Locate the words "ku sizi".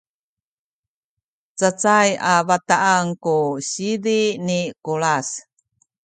3.23-4.21